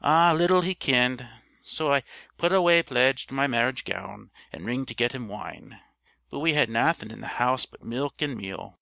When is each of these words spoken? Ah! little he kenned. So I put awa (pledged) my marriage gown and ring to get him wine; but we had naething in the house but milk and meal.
Ah! 0.00 0.32
little 0.32 0.62
he 0.62 0.74
kenned. 0.74 1.28
So 1.62 1.92
I 1.92 2.04
put 2.38 2.52
awa 2.52 2.82
(pledged) 2.82 3.30
my 3.30 3.46
marriage 3.46 3.84
gown 3.84 4.30
and 4.50 4.64
ring 4.64 4.86
to 4.86 4.94
get 4.94 5.12
him 5.12 5.28
wine; 5.28 5.78
but 6.30 6.38
we 6.38 6.54
had 6.54 6.70
naething 6.70 7.10
in 7.10 7.20
the 7.20 7.26
house 7.36 7.66
but 7.66 7.84
milk 7.84 8.22
and 8.22 8.34
meal. 8.34 8.78